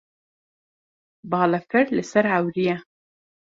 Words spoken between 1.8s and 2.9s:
li ser ewrî ye.